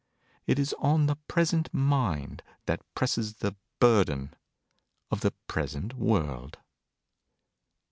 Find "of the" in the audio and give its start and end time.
5.11-5.35